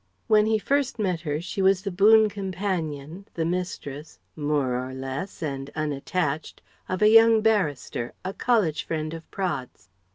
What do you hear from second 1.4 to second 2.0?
was the